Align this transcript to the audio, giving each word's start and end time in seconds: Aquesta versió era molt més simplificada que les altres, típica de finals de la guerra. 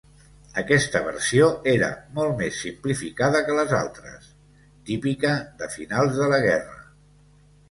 Aquesta 0.59 1.01
versió 1.07 1.49
era 1.73 1.89
molt 2.15 2.33
més 2.39 2.57
simplificada 2.67 3.43
que 3.51 3.59
les 3.59 3.75
altres, 3.81 4.31
típica 4.89 5.35
de 5.61 5.69
finals 5.77 6.19
de 6.25 6.31
la 6.35 6.43
guerra. 6.49 6.83